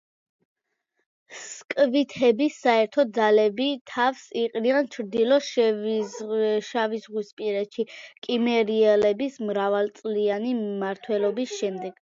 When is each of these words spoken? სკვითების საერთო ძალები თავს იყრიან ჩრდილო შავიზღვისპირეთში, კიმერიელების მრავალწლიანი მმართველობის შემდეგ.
სკვითების 1.47 2.55
საერთო 2.61 3.03
ძალები 3.17 3.67
თავს 3.91 4.23
იყრიან 4.43 4.89
ჩრდილო 4.97 5.37
შავიზღვისპირეთში, 5.49 7.85
კიმერიელების 8.29 9.37
მრავალწლიანი 9.51 10.55
მმართველობის 10.63 11.55
შემდეგ. 11.63 11.95